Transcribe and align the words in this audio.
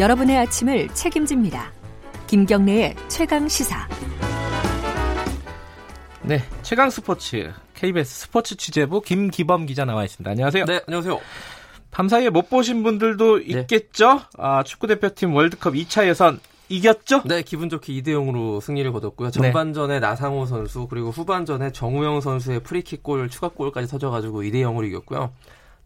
여러분의 0.00 0.38
아침을 0.38 0.88
책임집니다. 0.94 1.70
김경래의 2.26 2.96
최강 3.08 3.46
시사. 3.46 3.86
네, 6.22 6.42
최강 6.62 6.88
스포츠 6.88 7.52
KBS 7.74 8.20
스포츠 8.20 8.56
취재부 8.56 9.02
김기범 9.02 9.66
기자 9.66 9.84
나와 9.84 10.04
있습니다. 10.04 10.30
안녕하세요. 10.30 10.64
네, 10.64 10.80
안녕하세요. 10.86 11.20
밤사이에 11.90 12.30
못 12.30 12.48
보신 12.48 12.82
분들도 12.82 13.40
네. 13.40 13.44
있겠죠? 13.44 14.22
아, 14.38 14.62
축구 14.62 14.86
대표팀 14.86 15.34
월드컵 15.34 15.74
2차 15.74 16.08
예선 16.08 16.40
이겼죠? 16.70 17.22
네, 17.26 17.42
기분 17.42 17.68
좋게 17.68 17.92
2대 17.92 18.08
0으로 18.08 18.62
승리를 18.62 18.90
거뒀고요. 18.92 19.30
네. 19.30 19.32
전반전에 19.32 20.00
나상호 20.00 20.46
선수 20.46 20.86
그리고 20.88 21.10
후반전에 21.10 21.72
정우영 21.72 22.22
선수의 22.22 22.60
프리킥 22.60 23.02
골 23.02 23.28
추가골까지 23.28 23.86
터져가지고 23.88 24.44
2대 24.44 24.62
0으로 24.62 24.86
이겼고요. 24.86 25.30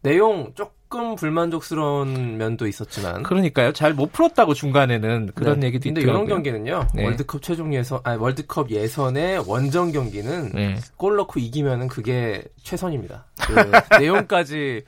내용 0.03 0.53
조금 0.89 1.15
불만족스러운 1.15 2.37
면도 2.37 2.67
있었지만 2.67 3.23
그러니까요. 3.23 3.71
잘 3.73 3.95
못 3.95 4.11
풀었다고 4.11 4.53
중간에는 4.53 5.31
그런 5.35 5.61
네. 5.61 5.67
얘기도 5.67 5.89
있더라고요. 5.89 6.13
이런 6.13 6.27
경기는요. 6.27 6.87
네. 6.93 7.05
월드컵 7.05 7.41
최종 7.41 7.73
예선 7.73 7.99
아니 8.03 8.19
월드컵 8.19 8.69
예선의 8.69 9.43
원정 9.47 9.91
경기는 9.93 10.51
네. 10.53 10.75
골 10.97 11.15
넣고 11.15 11.39
이기면은 11.39 11.87
그게 11.87 12.43
최선입니다. 12.61 13.25
그 13.41 13.55
내용까지 13.99 14.83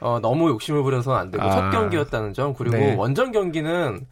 어, 0.00 0.18
너무 0.20 0.48
욕심을 0.50 0.82
부려서는 0.82 1.18
안 1.18 1.30
되고 1.30 1.42
아. 1.44 1.50
첫 1.50 1.70
경기였다는 1.70 2.34
점 2.34 2.54
그리고 2.54 2.76
네. 2.76 2.94
원정 2.94 3.32
경기는 3.32 4.06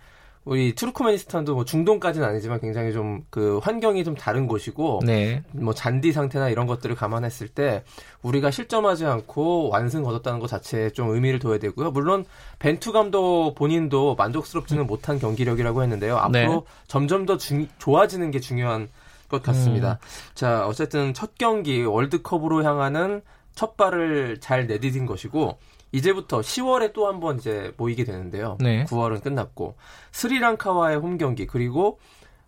우리 0.50 0.74
투르크메니스탄도 0.74 1.54
뭐 1.54 1.64
중동까지는 1.64 2.26
아니지만 2.26 2.58
굉장히 2.60 2.92
좀 2.92 3.22
그 3.30 3.58
환경이 3.58 4.02
좀 4.02 4.16
다른 4.16 4.48
곳이고 4.48 5.00
네. 5.06 5.44
뭐 5.52 5.72
잔디 5.72 6.10
상태나 6.10 6.48
이런 6.48 6.66
것들을 6.66 6.96
감안했을 6.96 7.46
때 7.46 7.84
우리가 8.22 8.50
실점하지 8.50 9.06
않고 9.06 9.68
완승 9.68 10.02
거뒀다는 10.02 10.40
것 10.40 10.48
자체에 10.48 10.90
좀 10.90 11.10
의미를 11.10 11.38
둬야 11.38 11.58
되고요. 11.58 11.92
물론 11.92 12.24
벤투 12.58 12.90
감독 12.92 13.54
본인도 13.54 14.16
만족스럽지는 14.16 14.88
못한 14.88 15.20
경기력이라고 15.20 15.82
했는데요. 15.84 16.16
앞으로 16.16 16.52
네. 16.52 16.60
점점 16.88 17.24
더 17.26 17.36
중- 17.36 17.68
좋아지는 17.78 18.32
게 18.32 18.40
중요한 18.40 18.88
것 19.28 19.42
같습니다. 19.44 19.92
음. 20.02 20.34
자, 20.34 20.66
어쨌든 20.66 21.14
첫 21.14 21.38
경기 21.38 21.84
월드컵으로 21.84 22.64
향하는 22.64 23.22
첫 23.54 23.76
발을 23.76 24.38
잘 24.40 24.66
내디딘 24.66 25.06
것이고 25.06 25.56
이제부터 25.92 26.40
10월에 26.40 26.92
또 26.92 27.06
한 27.06 27.20
번 27.20 27.38
이제 27.38 27.72
모이게 27.76 28.04
되는데요. 28.04 28.56
네. 28.60 28.84
9월은 28.84 29.22
끝났고 29.22 29.76
스리랑카와의 30.12 30.98
홈 30.98 31.18
경기 31.18 31.46
그리고 31.46 31.98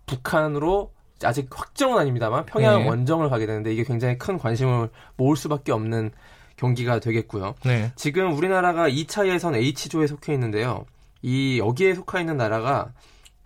북한으로 0.07 0.93
아직 1.25 1.49
확정은 1.51 1.99
아닙니다만 1.99 2.47
평양 2.47 2.83
네. 2.83 2.89
원정을 2.89 3.29
가게 3.31 3.47
되는데 3.47 3.73
이게 3.73 3.85
굉장히 3.85 4.19
큰 4.19 4.39
관심을 4.39 4.91
모을 5.17 5.37
수밖에 5.37 5.73
없는 5.73 6.11
경기가 6.57 7.01
되겠고요. 7.01 7.55
네. 7.65 7.93
지금 7.97 8.33
우리나라가 8.37 8.89
2차 8.89 9.29
예선 9.29 9.55
H조에 9.55 10.07
속해 10.07 10.33
있는데요. 10.35 10.85
이 11.23 11.59
여기에 11.59 11.95
속해 11.95 12.21
있는 12.21 12.37
나라가 12.37 12.93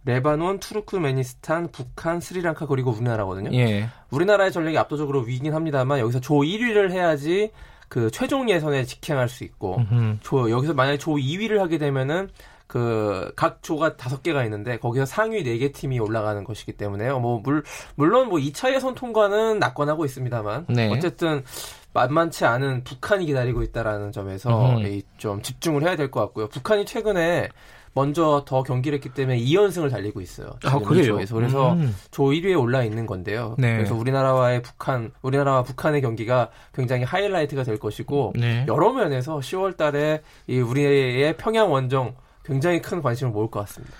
레바논, 0.04 0.60
투르크메니스탄, 0.60 1.68
북한, 1.72 2.20
스리랑카 2.20 2.66
그리고 2.66 2.92
우리나라거든요. 2.92 3.50
예. 3.54 3.88
우리나라의 4.10 4.52
전력이 4.52 4.78
압도적으로 4.78 5.20
위긴 5.20 5.52
합니다만 5.52 5.98
여기서 5.98 6.20
조 6.20 6.34
1위를 6.36 6.92
해야지 6.92 7.50
그 7.88 8.10
최종 8.10 8.48
예선에 8.50 8.84
직행할 8.84 9.28
수 9.28 9.44
있고 9.44 9.76
음흠. 9.78 10.16
조 10.22 10.50
여기서 10.50 10.74
만약에 10.74 10.98
조 10.98 11.12
2위를 11.12 11.58
하게 11.58 11.78
되면은 11.78 12.28
그 12.66 13.32
각 13.36 13.62
조가 13.62 13.96
다섯 13.96 14.22
개가 14.24 14.42
있는데 14.44 14.76
거기서 14.78 15.06
상위 15.06 15.44
네 15.44 15.56
개 15.58 15.70
팀이 15.70 16.00
올라가는 16.00 16.42
것이기 16.42 16.72
때문에요. 16.72 17.20
뭐 17.20 17.38
물, 17.38 17.62
물론 17.94 18.28
뭐 18.28 18.38
2차 18.40 18.74
예선 18.74 18.94
통과는 18.96 19.60
낙관하고 19.60 20.04
있습니다만 20.04 20.66
네. 20.70 20.90
어쨌든 20.90 21.44
만만치 21.92 22.44
않은 22.44 22.82
북한이 22.84 23.24
기다리고 23.26 23.62
있다라는 23.62 24.10
점에서. 24.12 24.50
이좀 24.84 25.42
집중을 25.42 25.82
해야 25.84 25.94
될 25.96 26.10
것 26.10 26.20
같고요. 26.20 26.48
북한이 26.48 26.84
최근에 26.86 27.48
먼저 27.96 28.44
더 28.46 28.62
경기를 28.62 28.96
했기 28.96 29.08
때문에 29.08 29.38
2연승을 29.38 29.90
달리고 29.90 30.20
있어요. 30.20 30.50
아, 30.64 30.78
그래요? 30.78 31.16
조에서. 31.16 31.34
그래서 31.34 31.72
음. 31.72 31.96
조 32.10 32.24
1위에 32.24 32.60
올라 32.60 32.84
있는 32.84 33.06
건데요. 33.06 33.54
네. 33.58 33.74
그래서 33.74 33.94
우리나라와의 33.94 34.60
북한, 34.60 35.12
우리나라와 35.22 35.62
북한의 35.62 36.02
경기가 36.02 36.50
굉장히 36.74 37.04
하이라이트가 37.04 37.62
될 37.62 37.78
것이고 37.78 38.34
네. 38.36 38.66
여러 38.68 38.92
면에서 38.92 39.38
10월 39.38 39.78
달에 39.78 40.20
이 40.46 40.58
우리의 40.58 41.38
평양 41.38 41.72
원정 41.72 42.16
굉장히 42.44 42.82
큰 42.82 43.00
관심을 43.00 43.32
모을 43.32 43.50
것 43.50 43.60
같습니다. 43.60 43.94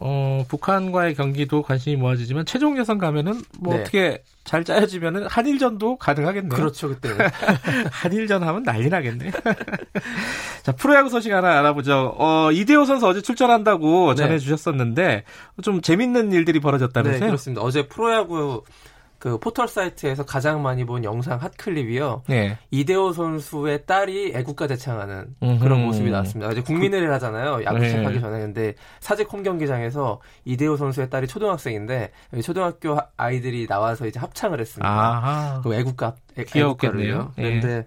어, 0.00 0.44
북한과의 0.48 1.14
경기도 1.14 1.62
관심이 1.62 1.96
모아지지만 1.96 2.46
최종 2.46 2.78
예선 2.78 2.96
가면은 2.98 3.42
뭐 3.60 3.74
네. 3.74 3.80
어떻게 3.80 4.22
잘 4.42 4.64
짜여지면은 4.64 5.26
한일전도 5.26 5.96
가능하겠네요. 5.98 6.48
그렇죠, 6.48 6.88
그때. 6.88 7.10
한일전 7.92 8.42
하면 8.42 8.62
난리 8.62 8.88
나겠네. 8.88 9.30
자, 10.64 10.72
프로야구 10.72 11.10
소식 11.10 11.30
하나 11.30 11.58
알아보죠. 11.58 12.14
어, 12.18 12.50
이대호 12.50 12.86
선수 12.86 13.06
어제 13.06 13.20
출전한다고 13.20 14.14
네. 14.14 14.22
전해주셨었는데, 14.22 15.24
좀 15.62 15.82
재밌는 15.82 16.32
일들이 16.32 16.58
네, 16.58 16.62
벌어졌다면서요? 16.62 17.26
그렇습니다. 17.28 17.60
어제 17.62 17.86
프로야구 17.86 18.64
그 19.18 19.38
포털 19.38 19.68
사이트에서 19.68 20.24
가장 20.24 20.62
많이 20.62 20.84
본 20.84 21.04
영상 21.04 21.38
핫클립이요. 21.38 22.22
네. 22.28 22.58
이대호 22.70 23.12
선수의 23.12 23.84
딸이 23.86 24.32
애국가 24.34 24.66
대창하는 24.66 25.34
음흠. 25.42 25.58
그런 25.64 25.82
모습이 25.84 26.10
나왔습니다. 26.10 26.50
이제 26.52 26.60
국민의를 26.62 27.10
하잖아요. 27.14 27.62
야구 27.64 27.78
네. 27.78 27.88
시작하기 27.88 28.20
전에. 28.20 28.38
근데 28.40 28.74
사직 29.00 29.30
홈 29.32 29.42
경기장에서 29.42 30.20
이대호 30.44 30.76
선수의 30.76 31.08
딸이 31.08 31.26
초등학생인데 31.26 32.10
초등학교 32.42 32.96
하- 32.96 33.06
아이들이 33.16 33.66
나와서 33.66 34.06
이제 34.06 34.18
합창을 34.20 34.60
했습니다. 34.60 34.86
아하. 34.88 35.60
그 35.62 35.74
애국가 35.74 36.16
애-. 36.38 36.44
애국가를요. 36.54 37.32
예. 37.38 37.42
그런데 37.42 37.86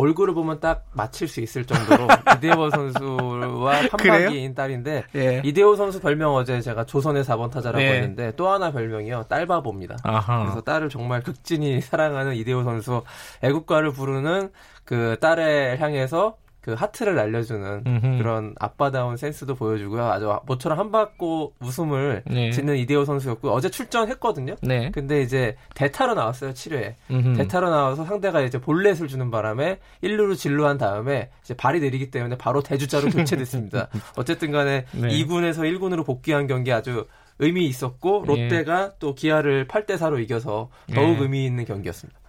얼굴을 0.00 0.34
보면 0.34 0.60
딱 0.60 0.86
맞힐 0.92 1.28
수 1.28 1.40
있을 1.40 1.64
정도로 1.66 2.06
이대호 2.38 2.70
선수와? 2.70 3.80
판박이인 3.90 4.54
딸인데 4.54 5.04
예. 5.16 5.42
이대호 5.44 5.76
선수 5.76 6.00
별명 6.00 6.34
어제 6.34 6.60
제가 6.60 6.84
조선의 6.86 7.24
4번 7.24 7.50
타자라고 7.50 7.78
네. 7.78 7.94
했는데 7.94 8.32
또 8.36 8.48
하나 8.48 8.72
별명이요 8.72 9.24
딸바보입니다. 9.28 9.96
아하. 10.02 10.44
그래서 10.44 10.60
딸을 10.62 10.88
정말 10.88 11.22
극진히 11.22 11.80
사랑하는 11.80 12.34
이대호 12.36 12.64
선수 12.64 13.02
애국가를 13.42 13.92
부르는 13.92 14.50
그 14.84 15.16
딸을 15.20 15.80
향해서 15.80 16.36
그 16.60 16.74
하트를 16.74 17.14
날려주는 17.14 17.84
음흠. 17.86 18.18
그런 18.18 18.54
아빠다운 18.58 19.16
센스도 19.16 19.54
보여주고요. 19.54 20.04
아주 20.04 20.30
모처럼 20.46 20.78
한바고 20.78 21.54
웃음을 21.60 22.22
네. 22.26 22.50
짓는 22.50 22.76
이대호 22.76 23.04
선수였고 23.06 23.50
어제 23.50 23.70
출전했거든요. 23.70 24.56
네. 24.60 24.90
근데 24.92 25.22
이제 25.22 25.56
대타로 25.74 26.14
나왔어요 26.14 26.52
7회에 26.52 26.94
음흠. 27.10 27.36
대타로 27.38 27.70
나와서 27.70 28.04
상대가 28.04 28.42
이제 28.42 28.60
볼넷을 28.60 29.08
주는 29.08 29.30
바람에 29.30 29.78
1루로 30.02 30.36
진루한 30.36 30.76
다음에 30.76 31.30
이제 31.42 31.54
발이 31.54 31.80
느리기 31.80 32.10
때문에 32.10 32.36
바로 32.36 32.62
대주자로 32.62 33.08
교체됐습니다. 33.10 33.88
어쨌든 34.16 34.52
간에 34.52 34.84
네. 34.92 35.08
2군에서 35.08 35.60
1군으로 35.60 36.04
복귀한 36.04 36.46
경기 36.46 36.72
아주 36.72 37.06
의미 37.38 37.66
있었고 37.66 38.26
예. 38.28 38.42
롯데가 38.42 38.92
또 38.98 39.14
기아를 39.14 39.66
8대 39.66 39.96
4로 39.96 40.22
이겨서 40.22 40.68
더욱 40.94 41.16
예. 41.16 41.22
의미 41.22 41.46
있는 41.46 41.64
경기였습니다. 41.64 42.20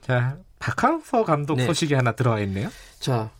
자, 0.00 0.38
박항서 0.58 1.24
감독 1.24 1.56
네. 1.56 1.66
소식이 1.66 1.94
하나 1.94 2.12
들어와 2.12 2.40
있네요. 2.40 2.68
자, 2.98 3.30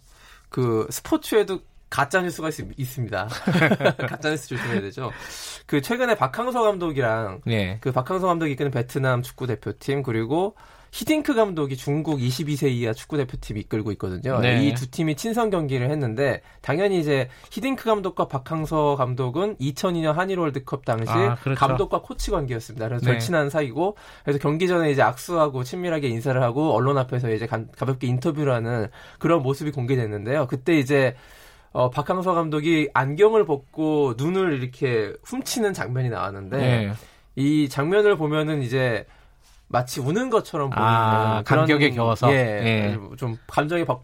그 0.50 0.86
스포츠에도 0.90 1.60
가짜 1.90 2.22
뉴스가 2.22 2.48
있, 2.76 2.84
습니다 2.86 3.28
가짜 4.08 4.30
뉴스 4.30 4.48
조심해야 4.48 4.80
되죠. 4.80 5.10
그 5.66 5.82
최근에 5.82 6.14
박항서 6.14 6.62
감독이랑 6.62 7.42
네. 7.44 7.78
그 7.80 7.90
박항서 7.90 8.28
감독이 8.28 8.52
이끄는 8.52 8.70
베트남 8.70 9.22
축구 9.22 9.48
대표팀 9.48 10.04
그리고 10.04 10.54
히딩크 10.92 11.34
감독이 11.34 11.76
중국 11.76 12.18
22세 12.18 12.70
이하 12.70 12.92
축구 12.92 13.16
대표팀 13.16 13.56
이끌고 13.58 13.92
있거든요. 13.92 14.40
네. 14.40 14.66
이두 14.66 14.90
팀이 14.90 15.14
친선 15.14 15.50
경기를 15.50 15.90
했는데 15.90 16.42
당연히 16.62 16.98
이제 16.98 17.28
히딩크 17.50 17.84
감독과 17.84 18.26
박항서 18.28 18.96
감독은 18.96 19.56
2002년 19.56 20.14
한일 20.14 20.40
월드컵 20.40 20.84
당시 20.84 21.12
아, 21.12 21.36
그렇죠. 21.36 21.58
감독과 21.58 22.02
코치 22.02 22.30
관계였습니다. 22.30 22.88
그래서 22.88 23.04
네. 23.04 23.12
절친한 23.12 23.50
사이고 23.50 23.96
그래서 24.24 24.38
경기 24.40 24.66
전에 24.66 24.90
이제 24.90 25.02
악수하고 25.02 25.62
친밀하게 25.62 26.08
인사를 26.08 26.40
하고 26.42 26.72
언론 26.74 26.98
앞에서 26.98 27.30
이제 27.30 27.46
가, 27.46 27.64
가볍게 27.76 28.08
인터뷰를 28.08 28.52
하는 28.52 28.88
그런 29.18 29.42
모습이 29.42 29.70
공개됐는데요. 29.70 30.48
그때 30.48 30.76
이제 30.78 31.14
어, 31.72 31.90
박항서 31.90 32.34
감독이 32.34 32.88
안경을 32.94 33.46
벗고 33.46 34.14
눈을 34.16 34.60
이렇게 34.60 35.12
훔치는 35.24 35.72
장면이 35.72 36.10
나왔는데 36.10 36.56
네. 36.56 36.92
이 37.36 37.68
장면을 37.68 38.16
보면은 38.16 38.62
이제 38.62 39.06
마치 39.68 40.00
우는 40.00 40.30
것처럼 40.30 40.70
보이는 40.70 40.84
아, 40.84 41.42
감격에 41.46 41.90
겨워서? 41.90 42.32
예, 42.32 42.36
예. 42.36 42.98
좀 43.16 43.38
감정이 43.46 43.84
막 43.84 44.02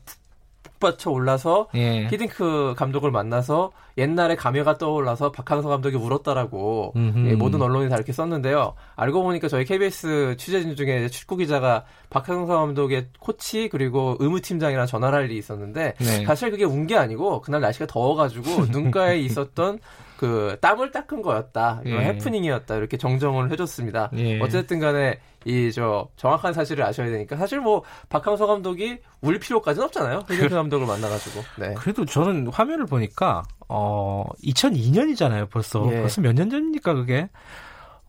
북받쳐 0.79 1.11
올라서 1.11 1.69
예. 1.75 2.07
히딩크 2.09 2.75
감독을 2.77 3.11
만나서 3.11 3.73
옛날에 3.99 4.37
감회가 4.37 4.77
떠올라서 4.79 5.33
박항서 5.33 5.69
감독이 5.69 5.97
울었다라고. 5.97 6.93
예, 6.97 7.35
모든 7.35 7.63
언론이 7.63 7.89
다 7.89 7.97
이렇게 7.97 8.13
썼는데요. 8.13 8.75
알고 8.95 9.23
보니까 9.23 9.49
저희 9.49 9.65
KBS 9.65 10.37
취재진 10.39 10.77
중에 10.77 11.09
축구 11.09 11.37
기자가 11.37 11.85
박항서 12.11 12.59
감독의 12.59 13.09
코치 13.21 13.69
그리고 13.71 14.17
의무팀장이랑 14.21 14.87
전화를 14.87 15.19
할 15.19 15.25
일이 15.27 15.39
있었는데 15.39 15.95
네. 15.99 16.25
사실 16.25 16.51
그게 16.51 16.65
운 16.65 16.87
게 16.87 16.97
아니고 16.97 17.41
그날 17.41 17.61
날씨가 17.63 17.87
더워가지고 17.87 18.67
눈가에 18.71 19.19
있었던 19.19 19.81
그 20.17 20.57
땀을 20.61 20.91
닦은 20.93 21.23
거였다. 21.23 21.83
이런 21.85 22.03
예. 22.03 22.07
해프닝이었다. 22.07 22.77
이렇게 22.77 22.97
정정을 22.97 23.51
해줬습니다. 23.53 24.11
예. 24.17 24.41
어쨌든 24.41 24.81
간에 24.81 25.19
이 25.45 25.71
저 25.73 26.09
정확한 26.17 26.53
사실을 26.55 26.85
아셔야 26.85 27.09
되니까 27.11 27.37
사실 27.37 27.61
뭐 27.61 27.83
박항서 28.09 28.47
감독이 28.47 28.99
울 29.21 29.39
필요까지는 29.39 29.85
없잖아요. 29.87 30.25
히딩크 30.29 30.49
감독을 30.55 30.87
만나가지고. 30.87 31.43
네. 31.61 31.75
그래도 31.75 32.05
저는 32.05 32.49
화면을 32.49 32.87
보니까 32.87 33.43
어 33.69 34.25
2002년이잖아요. 34.43 35.49
벌써 35.51 35.87
예. 35.93 36.01
벌써 36.01 36.21
몇 36.21 36.33
년 36.35 36.51
전입니까 36.51 36.95
그게? 36.95 37.29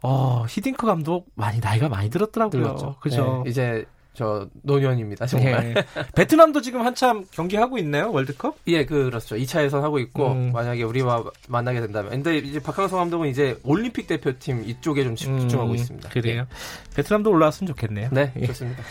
어 0.03 0.45
히딩크 0.47 0.85
감독 0.85 1.27
많이 1.35 1.59
나이가 1.59 1.89
많이 1.89 2.09
들었더라고요. 2.09 2.61
들었죠. 2.63 2.95
그죠? 2.99 3.41
네, 3.43 3.49
이제 3.49 3.85
저 4.17 4.47
노년입니다. 4.63 5.27
정말. 5.27 5.75
예. 5.77 6.01
베트남도 6.15 6.61
지금 6.61 6.81
한참 6.81 7.25
경기하고 7.29 7.77
있네요 7.77 8.11
월드컵. 8.11 8.57
예, 8.65 8.83
그렇죠. 8.83 9.35
2차 9.35 9.63
예선 9.63 9.83
하고 9.83 9.99
있고 9.99 10.31
음. 10.31 10.51
만약에 10.51 10.81
우리와 10.81 11.23
만나게 11.47 11.81
된다면. 11.81 12.09
근데 12.09 12.39
이제 12.39 12.59
박항서 12.59 12.97
감독은 12.97 13.29
이제 13.29 13.59
올림픽 13.63 14.07
대표팀 14.07 14.63
이쪽에 14.65 15.03
좀 15.03 15.15
집중하고 15.15 15.69
음, 15.69 15.75
있습니다. 15.75 16.09
그래요. 16.09 16.47
베트남도 16.95 17.29
올라왔으면 17.29 17.67
좋겠네요. 17.67 18.09
네, 18.11 18.33
예. 18.39 18.47
좋습니다. 18.47 18.81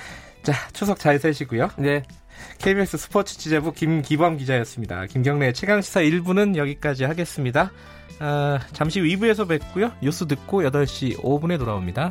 자 0.44 0.52
추석 0.72 1.00
잘 1.00 1.18
세시고요. 1.18 1.70
네, 1.78 2.04
KBS 2.58 2.96
스포츠 2.96 3.36
취재부 3.36 3.72
김기범 3.72 4.36
기자였습니다. 4.36 5.06
김경래 5.06 5.52
최강 5.52 5.82
시사 5.82 6.02
1부는 6.02 6.54
여기까지 6.54 7.02
하겠습니다. 7.02 7.72
아, 8.20 8.60
잠시 8.72 9.00
후 9.00 9.06
2부에서 9.06 9.48
뵙고요. 9.48 9.90
뉴스 10.00 10.24
듣고 10.28 10.62
8시 10.62 11.20
5분에 11.20 11.58
돌아옵니다. 11.58 12.10